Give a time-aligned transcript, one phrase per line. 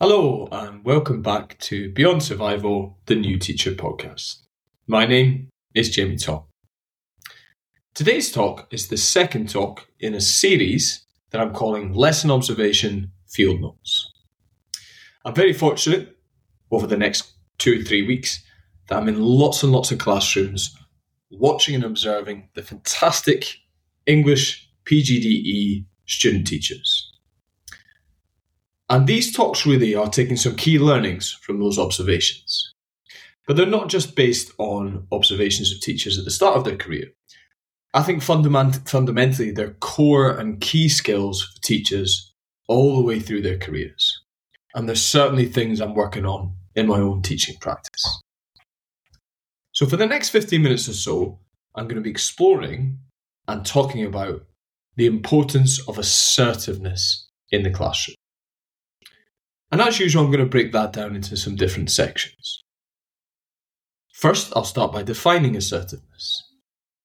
[0.00, 4.36] Hello, and welcome back to Beyond Survival, the New Teacher podcast.
[4.86, 6.44] My name is Jamie Thom.
[7.94, 13.60] Today's talk is the second talk in a series that I'm calling Lesson Observation Field
[13.60, 14.12] Notes.
[15.24, 16.16] I'm very fortunate
[16.70, 18.40] over the next two or three weeks
[18.88, 20.78] that I'm in lots and lots of classrooms
[21.32, 23.46] watching and observing the fantastic
[24.06, 26.97] English PGDE student teachers.
[28.90, 32.72] And these talks really are taking some key learnings from those observations.
[33.46, 37.06] But they're not just based on observations of teachers at the start of their career.
[37.94, 42.34] I think fundament- fundamentally they're core and key skills for teachers
[42.66, 44.22] all the way through their careers.
[44.74, 48.04] And there's certainly things I'm working on in my own teaching practice.
[49.72, 51.38] So, for the next 15 minutes or so,
[51.74, 52.98] I'm going to be exploring
[53.46, 54.44] and talking about
[54.96, 58.17] the importance of assertiveness in the classroom.
[59.70, 62.62] And as usual, I'm going to break that down into some different sections.
[64.14, 66.42] First, I'll start by defining assertiveness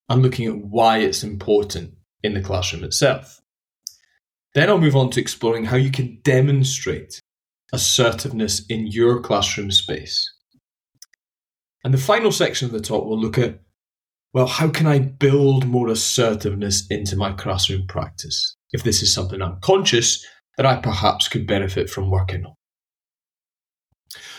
[0.10, 1.94] and looking at why it's important
[2.24, 3.42] in the classroom itself.
[4.56, 7.20] Then I'll move on to exploring how you can demonstrate
[7.74, 10.32] assertiveness in your classroom space.
[11.84, 13.60] And the final section of the talk will look at
[14.34, 19.40] well, how can I build more assertiveness into my classroom practice if this is something
[19.44, 20.26] I'm conscious
[20.58, 22.56] that I perhaps could benefit from working on.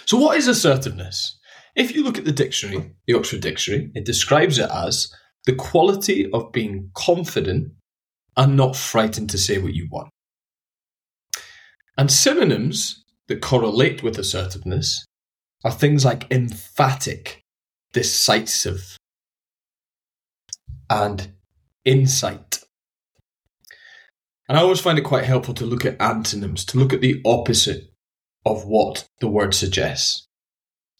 [0.07, 1.39] So, what is assertiveness?
[1.75, 5.13] If you look at the dictionary, the Oxford Dictionary, it describes it as
[5.47, 7.73] the quality of being confident
[8.37, 10.11] and not frightened to say what you want.
[11.97, 15.05] And synonyms that correlate with assertiveness
[15.65, 17.41] are things like emphatic,
[17.93, 18.97] decisive,
[20.91, 21.33] and
[21.85, 22.61] insight.
[24.49, 27.23] And I always find it quite helpful to look at antonyms, to look at the
[27.25, 27.94] opposite
[28.45, 30.27] of what the word suggests.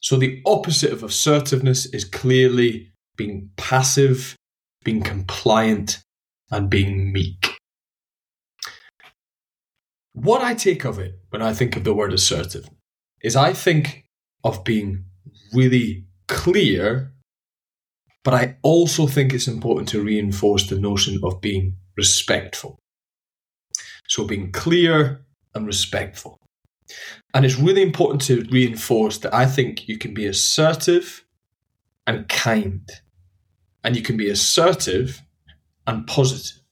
[0.01, 4.37] So the opposite of assertiveness is clearly being passive,
[4.85, 6.03] being compliant,
[6.51, 7.57] and being meek.
[10.13, 12.69] What I take of it when I think of the word assertive
[13.23, 14.05] is I think
[14.45, 15.07] of being
[15.53, 17.13] really clear,
[18.23, 22.79] but I also think it's important to reinforce the notion of being respectful.
[24.09, 25.25] So being clear
[25.55, 26.39] and respectful.
[27.33, 31.25] And it's really important to reinforce that I think you can be assertive
[32.07, 32.89] and kind,
[33.83, 35.23] and you can be assertive
[35.87, 36.63] and positive.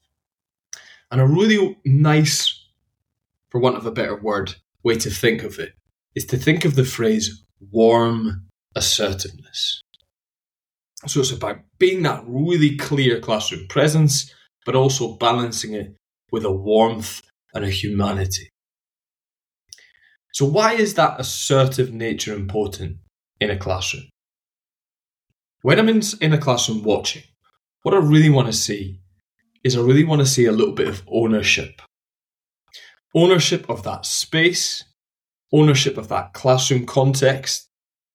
[1.11, 2.67] And a really nice,
[3.51, 5.75] for want of a better word, way to think of it
[6.15, 9.81] is to think of the phrase warm assertiveness.
[11.07, 14.33] So it's about being that really clear classroom presence,
[14.65, 15.95] but also balancing it
[16.31, 17.23] with a warmth
[17.55, 18.52] and a humanity.
[20.33, 22.97] So, why is that assertive nature important
[23.41, 24.05] in a classroom?
[25.61, 27.23] When I'm in, in a classroom watching,
[27.83, 29.01] what I really want to see
[29.63, 31.83] is I really want to see a little bit of ownership.
[33.15, 34.85] Ownership of that space,
[35.53, 37.69] ownership of that classroom context,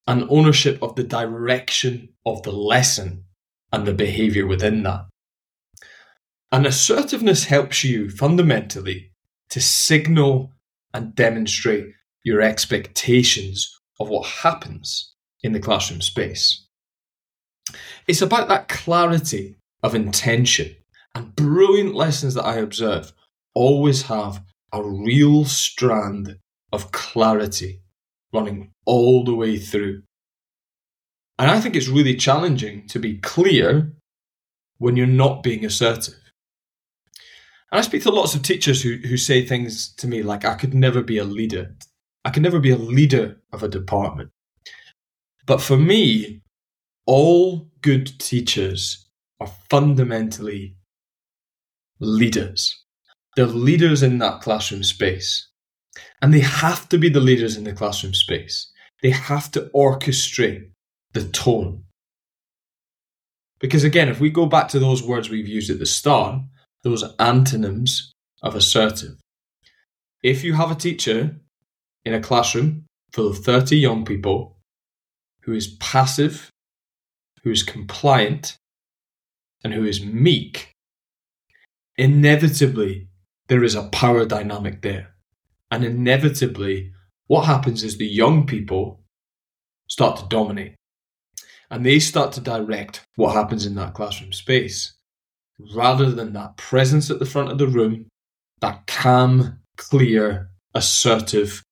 [0.07, 3.25] and ownership of the direction of the lesson
[3.72, 5.06] and the behaviour within that.
[6.51, 9.11] And assertiveness helps you fundamentally
[9.50, 10.53] to signal
[10.94, 15.13] and demonstrate your expectations of what happens
[15.44, 16.66] in the classroom space.
[18.07, 20.75] It's about that clarity of intention
[21.16, 23.11] and brilliant lessons that I observe
[23.53, 26.38] always have a real strand
[26.72, 27.81] of clarity
[28.33, 30.03] running all the way through.
[31.39, 33.94] And I think it's really challenging to be clear
[34.77, 36.16] when you're not being assertive.
[37.72, 40.56] And I speak to lots of teachers who, who say things to me like, I
[40.56, 41.75] could never be a leader.
[42.27, 44.31] I can never be a leader of a department.
[45.45, 46.41] But for me,
[47.05, 49.07] all good teachers
[49.39, 50.75] are fundamentally
[52.01, 52.83] leaders.
[53.38, 55.47] They're leaders in that classroom space.
[56.21, 58.74] And they have to be the leaders in the classroom space.
[59.01, 60.69] They have to orchestrate
[61.13, 61.85] the tone.
[63.62, 66.41] Because again, if we go back to those words we've used at the start,
[66.83, 68.12] those antonyms
[68.44, 69.15] of assertive.
[70.24, 71.39] If you have a teacher
[72.07, 74.57] in a classroom full of 30 young people
[75.42, 76.50] who is passive,
[77.44, 78.57] who is compliant,
[79.63, 80.71] and who is meek,
[81.98, 83.07] inevitably
[83.48, 85.15] there is a power dynamic there.
[85.71, 86.92] And inevitably,
[87.27, 89.03] what happens is the young people
[89.89, 90.75] start to dominate.
[91.69, 94.94] And they start to direct what happens in that classroom space.
[95.75, 98.07] Rather than that presence at the front of the room,
[98.62, 101.63] that calm, clear, assertive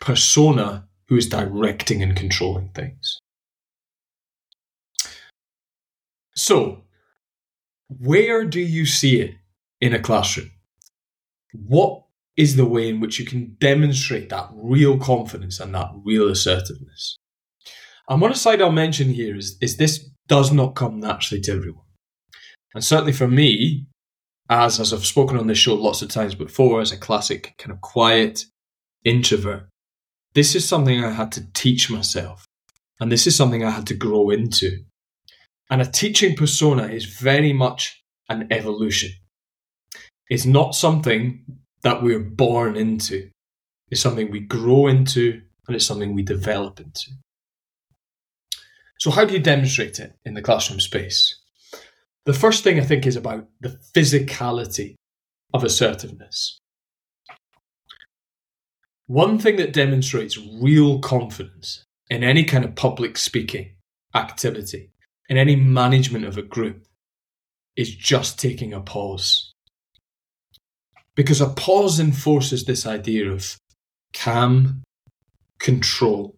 [0.00, 3.18] persona who is directing and controlling things.
[6.34, 6.84] So,
[7.88, 9.34] where do you see it
[9.80, 10.50] in a classroom?
[11.52, 12.02] What
[12.36, 17.16] is the way in which you can demonstrate that real confidence and that real assertiveness?
[18.08, 21.84] And one aside I'll mention here is, is this does not come naturally to everyone.
[22.74, 23.86] And certainly for me,
[24.50, 27.72] as as I've spoken on this show lots of times before, as a classic kind
[27.72, 28.44] of quiet
[29.04, 29.68] introvert,
[30.36, 32.44] this is something I had to teach myself.
[33.00, 34.84] And this is something I had to grow into.
[35.70, 39.12] And a teaching persona is very much an evolution.
[40.28, 41.42] It's not something
[41.82, 43.30] that we're born into.
[43.90, 47.12] It's something we grow into and it's something we develop into.
[48.98, 51.34] So, how do you demonstrate it in the classroom space?
[52.26, 54.96] The first thing I think is about the physicality
[55.54, 56.58] of assertiveness.
[59.06, 63.76] One thing that demonstrates real confidence in any kind of public speaking
[64.14, 64.90] activity,
[65.28, 66.84] in any management of a group,
[67.76, 69.54] is just taking a pause.
[71.14, 73.56] Because a pause enforces this idea of
[74.12, 74.82] calm,
[75.60, 76.36] control.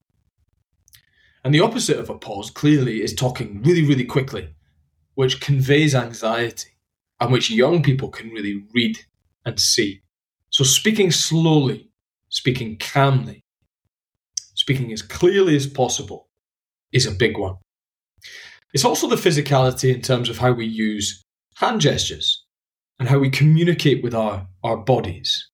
[1.42, 4.54] And the opposite of a pause, clearly, is talking really, really quickly,
[5.14, 6.76] which conveys anxiety
[7.18, 8.98] and which young people can really read
[9.46, 10.02] and see.
[10.50, 11.87] So, speaking slowly
[12.28, 13.44] speaking calmly,
[14.54, 16.28] speaking as clearly as possible
[16.92, 17.56] is a big one.
[18.74, 21.24] It's also the physicality in terms of how we use
[21.56, 22.44] hand gestures
[22.98, 25.48] and how we communicate with our, our bodies.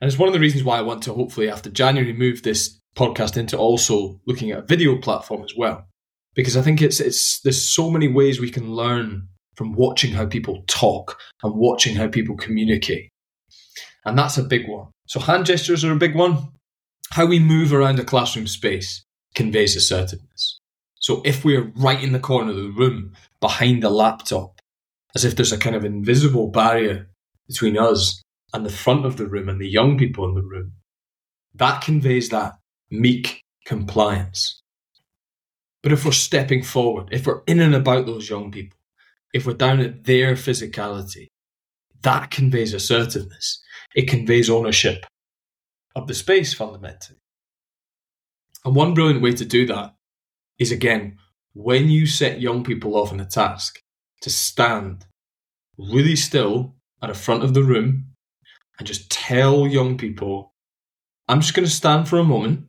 [0.00, 2.78] And it's one of the reasons why I want to hopefully, after January, move this
[2.96, 5.86] podcast into also looking at a video platform as well.
[6.34, 10.26] Because I think it's it's there's so many ways we can learn from watching how
[10.26, 13.08] people talk and watching how people communicate.
[14.04, 14.88] And that's a big one.
[15.06, 16.48] So hand gestures are a big one.
[17.10, 19.04] How we move around a classroom space
[19.34, 20.58] conveys assertiveness.
[20.96, 24.60] So if we're right in the corner of the room behind the laptop,
[25.14, 27.08] as if there's a kind of invisible barrier
[27.46, 28.22] between us
[28.52, 30.72] and the front of the room and the young people in the room,
[31.54, 32.54] that conveys that
[32.90, 34.60] meek compliance.
[35.82, 38.78] But if we're stepping forward, if we're in and about those young people,
[39.34, 41.26] if we're down at their physicality,
[42.02, 43.60] that conveys assertiveness
[43.94, 45.06] it conveys ownership
[45.94, 47.18] of the space fundamentally.
[48.64, 49.94] And one brilliant way to do that
[50.58, 51.18] is again,
[51.52, 53.80] when you set young people off on a task,
[54.22, 55.04] to stand
[55.78, 58.06] really still at the front of the room
[58.78, 60.54] and just tell young people,
[61.28, 62.66] I'm just going to stand for a moment.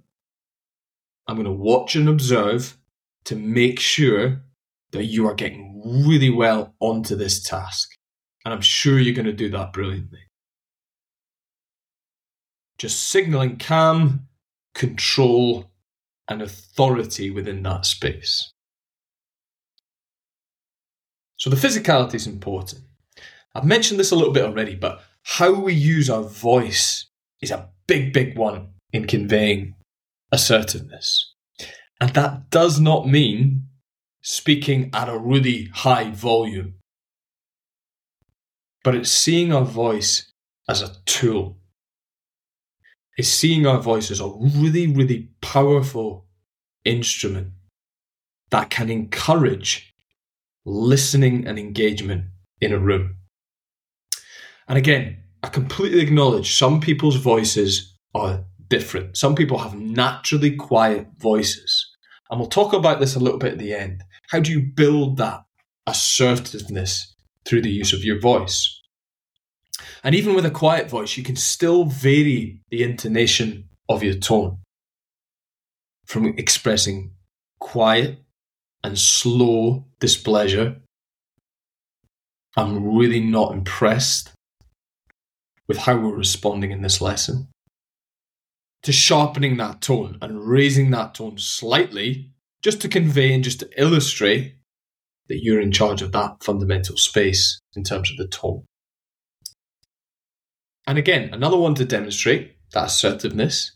[1.28, 2.78] I'm going to watch and observe
[3.26, 4.44] to make sure
[4.92, 7.90] that you are getting really well onto this task.
[8.44, 10.25] And I'm sure you're going to do that brilliantly
[12.78, 14.28] just signaling calm,
[14.74, 15.72] control,
[16.28, 18.52] and authority within that space.
[21.38, 22.82] So the physicality is important.
[23.54, 27.06] I've mentioned this a little bit already, but how we use our voice
[27.42, 29.76] is a big, big one in conveying
[30.32, 31.34] assertiveness.
[32.00, 33.68] And that does not mean
[34.22, 36.76] speaking at a really high volume,
[38.84, 40.32] but it's seeing our voice
[40.68, 41.58] as a tool
[43.18, 46.26] is seeing our voice as a really, really powerful
[46.84, 47.50] instrument
[48.52, 49.94] that can encourage
[50.66, 52.26] listening and engagement
[52.62, 53.18] in a room.
[54.68, 59.18] And again, I completely acknowledge some people's voices are different.
[59.18, 61.86] Some people have naturally quiet voices.
[62.30, 64.04] And we'll talk about this a little bit at the end.
[64.30, 65.44] How do you build that
[65.86, 67.14] assertiveness
[67.46, 68.75] through the use of your voice?
[70.04, 74.60] And even with a quiet voice, you can still vary the intonation of your tone
[76.06, 77.12] from expressing
[77.60, 78.20] quiet
[78.84, 80.78] and slow displeasure.
[82.56, 84.32] I'm really not impressed
[85.68, 87.48] with how we're responding in this lesson.
[88.84, 93.70] To sharpening that tone and raising that tone slightly, just to convey and just to
[93.82, 94.56] illustrate
[95.28, 98.64] that you're in charge of that fundamental space in terms of the tone.
[100.88, 103.72] And again, another one to demonstrate that assertiveness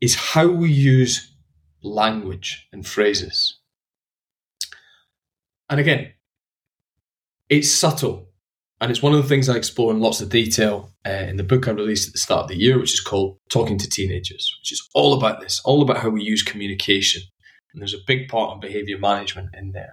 [0.00, 1.34] is how we use
[1.82, 3.58] language and phrases.
[5.68, 6.12] And again,
[7.48, 8.28] it's subtle.
[8.80, 11.44] And it's one of the things I explore in lots of detail uh, in the
[11.44, 14.54] book I released at the start of the year, which is called Talking to Teenagers,
[14.60, 17.22] which is all about this, all about how we use communication.
[17.72, 19.92] And there's a big part on behavior management in there.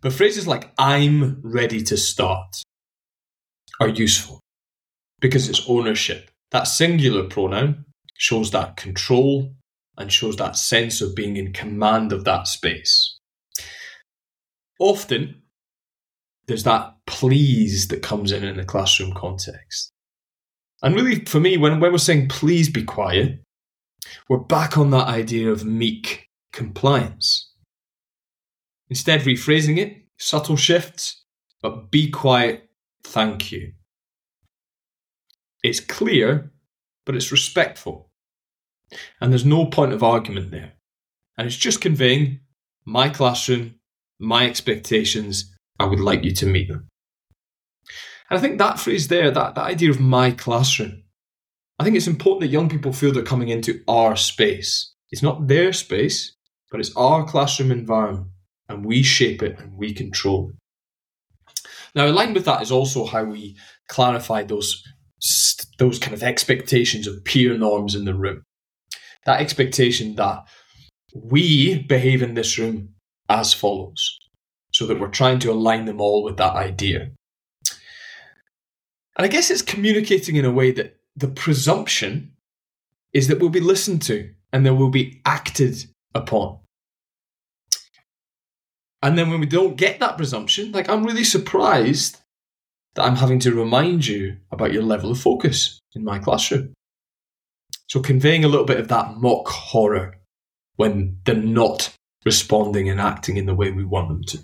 [0.00, 2.62] But phrases like, I'm ready to start,
[3.80, 4.40] are useful
[5.20, 6.30] because it's ownership.
[6.50, 7.84] That singular pronoun
[8.16, 9.54] shows that control,
[10.00, 13.18] and shows that sense of being in command of that space.
[14.78, 15.42] Often,
[16.46, 19.92] there's that please that comes in in the classroom context.
[20.82, 23.40] And really, for me, when, when we're saying please be quiet,
[24.28, 27.52] we're back on that idea of meek compliance.
[28.88, 31.22] Instead, rephrasing it, subtle shifts,
[31.60, 32.70] but be quiet,
[33.04, 33.72] thank you.
[35.62, 36.50] It's clear,
[37.04, 38.10] but it's respectful.
[39.20, 40.72] And there's no point of argument there.
[41.36, 42.40] And it's just conveying
[42.84, 43.76] my classroom,
[44.18, 46.88] my expectations, I would like you to meet them.
[48.28, 51.02] And I think that phrase there, that, that idea of my classroom,
[51.78, 54.92] I think it's important that young people feel they're coming into our space.
[55.10, 56.36] It's not their space,
[56.70, 58.28] but it's our classroom environment,
[58.68, 61.62] and we shape it and we control it.
[61.94, 63.56] Now, aligned with that is also how we
[63.88, 64.84] clarify those
[65.78, 68.42] those kind of expectations of peer norms in the room.
[69.26, 70.44] That expectation that
[71.14, 72.94] we behave in this room
[73.28, 74.18] as follows,
[74.72, 77.10] so that we're trying to align them all with that idea.
[79.16, 82.32] And I guess it's communicating in a way that the presumption
[83.12, 85.84] is that we'll be listened to and they will be acted
[86.14, 86.58] upon.
[89.02, 92.19] And then when we don't get that presumption, like I'm really surprised
[92.94, 96.74] that I'm having to remind you about your level of focus in my classroom.
[97.88, 100.18] So conveying a little bit of that mock horror
[100.76, 101.94] when they're not
[102.24, 104.42] responding and acting in the way we want them to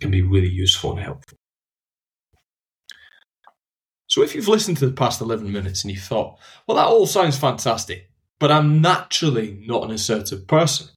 [0.00, 1.38] can be really useful and helpful.
[4.06, 7.06] So if you've listened to the past 11 minutes and you thought, well, that all
[7.06, 10.88] sounds fantastic, but I'm naturally not an assertive person,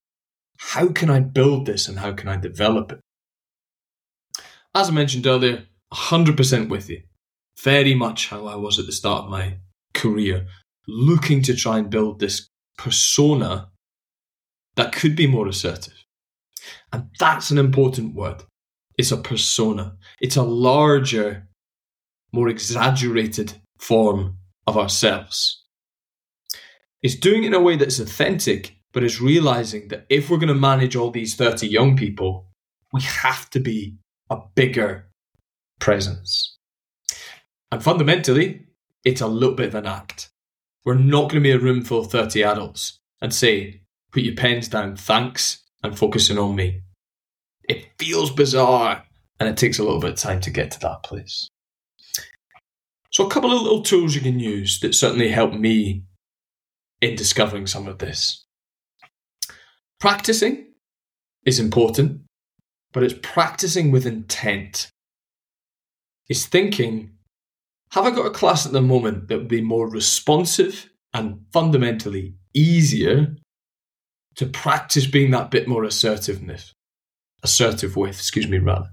[0.59, 2.99] how can I build this and how can I develop it?
[4.75, 7.03] As I mentioned earlier, 100% with you.
[7.61, 9.57] Very much how I was at the start of my
[9.93, 10.47] career,
[10.87, 13.69] looking to try and build this persona
[14.75, 16.05] that could be more assertive.
[16.93, 18.43] And that's an important word.
[18.97, 19.95] It's a persona.
[20.21, 21.47] It's a larger,
[22.31, 25.63] more exaggerated form of ourselves.
[27.01, 30.47] It's doing it in a way that's authentic, but it's realizing that if we're going
[30.47, 32.47] to manage all these 30 young people,
[32.91, 33.97] we have to be
[34.29, 35.06] a bigger
[35.79, 36.57] presence.
[37.71, 38.67] And fundamentally,
[39.03, 40.29] it's a little bit of an act.
[40.85, 43.81] We're not going to be a room full of 30 adults and say,
[44.11, 46.81] put your pens down, thanks, and focusing on me.
[47.67, 49.03] It feels bizarre
[49.39, 51.49] and it takes a little bit of time to get to that place.
[53.11, 56.03] So, a couple of little tools you can use that certainly help me
[57.01, 58.45] in discovering some of this.
[59.99, 60.73] Practicing
[61.45, 62.21] is important,
[62.93, 64.89] but it's practicing with intent
[66.29, 67.11] is thinking
[67.91, 72.35] have I got a class at the moment that would be more responsive and fundamentally
[72.53, 73.35] easier
[74.35, 76.73] to practice being that bit more assertiveness,
[77.43, 78.89] assertive with, excuse me, rather?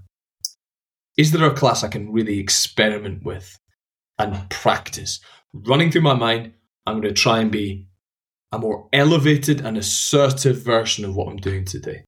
[1.17, 3.57] Is there a class I can really experiment with
[4.17, 5.19] and practice?
[5.53, 6.53] Running through my mind,
[6.85, 7.87] I'm going to try and be
[8.51, 12.05] a more elevated and assertive version of what I'm doing today.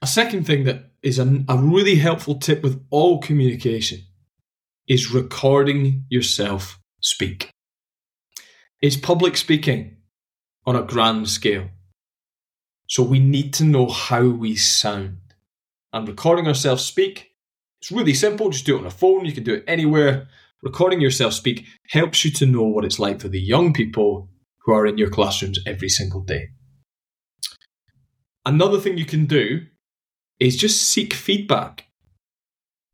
[0.00, 4.00] A second thing that is a, a really helpful tip with all communication
[4.86, 7.50] is recording yourself speak.
[8.80, 9.96] It's public speaking
[10.66, 11.68] on a grand scale.
[12.86, 15.18] So we need to know how we sound.
[15.92, 17.32] And recording ourselves speak,
[17.80, 18.50] it's really simple.
[18.50, 19.24] Just do it on a phone.
[19.24, 20.28] You can do it anywhere.
[20.62, 24.28] Recording yourself speak helps you to know what it's like for the young people
[24.58, 26.48] who are in your classrooms every single day.
[28.46, 29.66] Another thing you can do
[30.40, 31.86] is just seek feedback.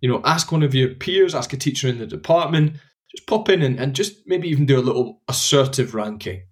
[0.00, 2.74] You know, ask one of your peers, ask a teacher in the department,
[3.10, 6.42] just pop in and, and just maybe even do a little assertive ranking.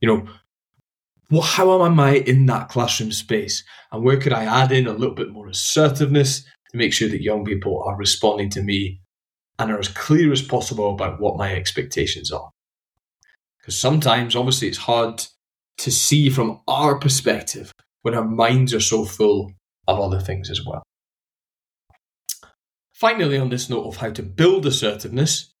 [0.00, 0.28] You know,
[1.30, 3.64] well, how am I in that classroom space?
[3.92, 7.22] And where could I add in a little bit more assertiveness to make sure that
[7.22, 9.00] young people are responding to me
[9.58, 12.50] and are as clear as possible about what my expectations are?
[13.60, 15.24] Because sometimes, obviously, it's hard
[15.78, 19.52] to see from our perspective when our minds are so full
[19.90, 20.82] of other things as well.
[22.94, 25.54] Finally, on this note of how to build assertiveness,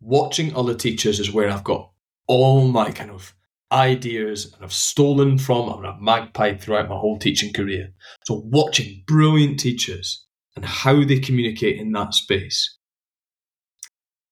[0.00, 1.90] watching other teachers is where I've got
[2.28, 3.34] all my kind of
[3.72, 7.92] ideas and I've stolen from and I've magpied throughout my whole teaching career.
[8.24, 10.24] So, watching brilliant teachers
[10.54, 12.78] and how they communicate in that space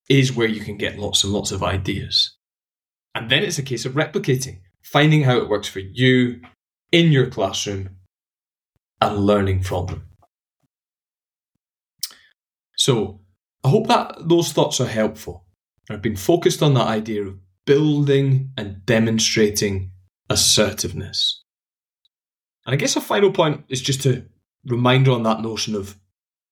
[0.09, 2.37] is where you can get lots and lots of ideas.
[3.15, 6.41] And then it's a case of replicating, finding how it works for you
[6.93, 7.97] in your classroom
[9.03, 10.09] and learning from them.
[12.77, 13.21] So,
[13.65, 15.45] I hope that those thoughts are helpful.
[15.91, 19.93] I've been focused on that idea of building and demonstrating
[20.29, 21.45] assertiveness.
[22.67, 24.25] And I guess a final point is just to
[24.65, 25.97] reminder on that notion of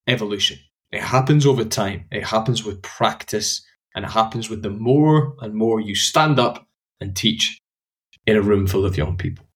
[0.06, 0.58] evolution.
[0.92, 3.64] It happens over time, it happens with practice,
[3.94, 6.66] and it happens with the more and more you stand up
[7.00, 7.60] and teach
[8.26, 9.46] in a room full of young people.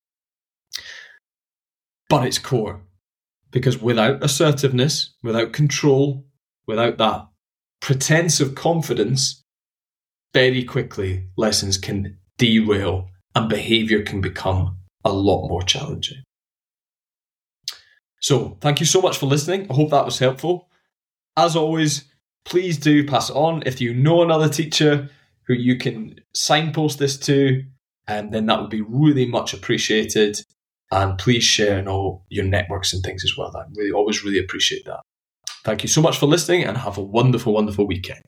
[2.14, 2.80] But it's core
[3.50, 6.24] because without assertiveness, without control,
[6.64, 7.26] without that
[7.80, 9.42] pretense of confidence,
[10.32, 16.22] very quickly lessons can derail and behavior can become a lot more challenging.
[18.20, 19.66] So, thank you so much for listening.
[19.68, 20.68] I hope that was helpful.
[21.36, 22.04] As always,
[22.44, 23.64] please do pass it on.
[23.66, 25.10] If you know another teacher
[25.48, 27.64] who you can signpost this to,
[28.06, 30.38] and um, then that would be really much appreciated.
[30.94, 33.52] And please share in all your networks and things as well.
[33.56, 35.00] I really always really appreciate that.
[35.64, 38.20] Thank you so much for listening and have a wonderful, wonderful weekend.